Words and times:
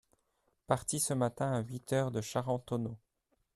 Parti 0.65 0.99
ce 0.99 1.13
matin 1.13 1.53
à 1.53 1.61
huit 1.61 1.93
heures 1.93 2.09
de 2.09 2.21
Charentonneau… 2.21 2.97